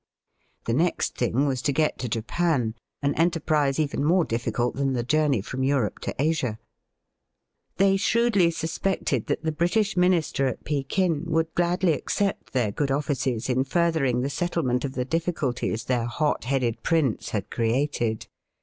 [0.65, 5.03] The next thing was to get to Japan, an enterprise even more difl&cult than the
[5.03, 6.57] journey from Europe to Asia.
[7.77, 12.89] They shrewdly sus pected that the British Minister at Pekin would gladly accept their good
[12.89, 18.25] offices in furthering the settlement of the difficulties their hot headed prince had created.